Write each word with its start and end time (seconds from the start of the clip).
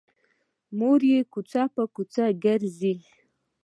مور 0.77 0.99
یې 1.11 1.19
کوڅه 1.31 1.63
په 1.73 1.83
کوڅه 1.95 2.25
ګرځي 2.43 2.93